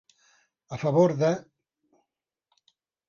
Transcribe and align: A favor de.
A 0.77 0.79
favor 0.83 1.13
de. 1.21 1.31